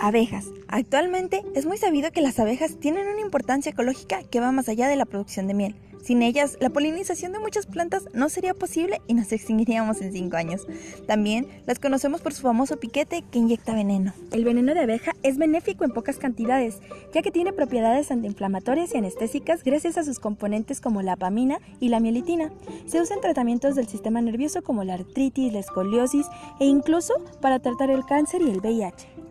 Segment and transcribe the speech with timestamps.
[0.00, 0.46] Abejas.
[0.68, 4.88] Actualmente es muy sabido que las abejas tienen una importancia ecológica que va más allá
[4.88, 5.76] de la producción de miel.
[6.02, 10.36] Sin ellas, la polinización de muchas plantas no sería posible y nos extinguiríamos en 5
[10.38, 10.66] años.
[11.06, 14.14] También las conocemos por su famoso piquete que inyecta veneno.
[14.32, 16.78] El veneno de abeja es benéfico en pocas cantidades,
[17.12, 21.90] ya que tiene propiedades antiinflamatorias y anestésicas gracias a sus componentes como la apamina y
[21.90, 22.50] la mielitina.
[22.86, 26.26] Se usa en tratamientos del sistema nervioso como la artritis, la escoliosis
[26.58, 29.29] e incluso para tratar el cáncer y el VIH.